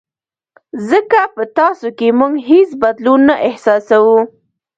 ځکه 0.89 1.19
په 1.35 1.43
تاسو 1.57 1.87
کې 1.97 2.07
موږ 2.19 2.33
هېڅ 2.49 2.69
بدلون 2.83 3.19
نه 3.29 3.35
احساسوو. 3.47 4.19